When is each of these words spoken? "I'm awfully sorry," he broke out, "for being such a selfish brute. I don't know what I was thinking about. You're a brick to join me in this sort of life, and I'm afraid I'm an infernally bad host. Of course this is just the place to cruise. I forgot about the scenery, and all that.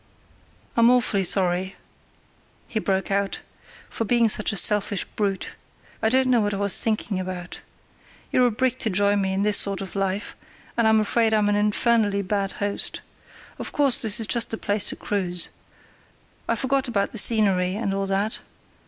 "I'm 0.75 0.89
awfully 0.89 1.23
sorry," 1.23 1.75
he 2.67 2.79
broke 2.79 3.11
out, 3.11 3.41
"for 3.87 4.03
being 4.03 4.29
such 4.29 4.51
a 4.51 4.55
selfish 4.55 5.05
brute. 5.15 5.51
I 6.01 6.09
don't 6.09 6.27
know 6.31 6.41
what 6.41 6.55
I 6.55 6.57
was 6.57 6.81
thinking 6.81 7.19
about. 7.19 7.61
You're 8.31 8.47
a 8.47 8.49
brick 8.51 8.79
to 8.79 8.89
join 8.89 9.21
me 9.21 9.31
in 9.31 9.43
this 9.43 9.59
sort 9.59 9.79
of 9.79 9.95
life, 9.95 10.35
and 10.75 10.87
I'm 10.87 10.99
afraid 10.99 11.35
I'm 11.35 11.49
an 11.49 11.55
infernally 11.55 12.23
bad 12.23 12.53
host. 12.53 13.01
Of 13.59 13.71
course 13.73 14.01
this 14.01 14.19
is 14.19 14.25
just 14.25 14.49
the 14.49 14.57
place 14.57 14.89
to 14.89 14.95
cruise. 14.95 15.49
I 16.47 16.55
forgot 16.55 16.87
about 16.87 17.11
the 17.11 17.19
scenery, 17.19 17.75
and 17.75 17.93
all 17.93 18.07
that. 18.07 18.39